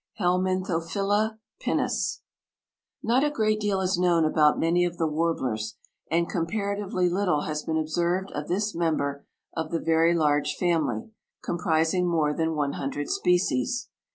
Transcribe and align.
(Helminthophila 0.19 1.37
pinus.) 1.59 2.23
Not 3.03 3.23
a 3.23 3.29
great 3.29 3.59
deal 3.59 3.81
is 3.81 3.99
known 3.99 4.25
about 4.25 4.57
many 4.59 4.83
of 4.83 4.97
the 4.97 5.05
warblers, 5.05 5.77
and 6.09 6.27
comparatively 6.27 7.07
little 7.07 7.41
has 7.41 7.61
been 7.63 7.77
observed 7.77 8.31
of 8.31 8.47
this 8.47 8.73
member 8.73 9.27
of 9.55 9.69
the 9.69 9.79
very 9.79 10.15
large 10.15 10.55
family, 10.55 11.11
comprising 11.43 12.07
more 12.09 12.33
than 12.33 12.55
one 12.55 12.73
hundred 12.73 13.11
species. 13.11 13.89